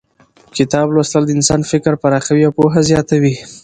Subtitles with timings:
[0.57, 3.33] کتاب لوستل د انسان فکر پراخوي او پوهه زیاتوي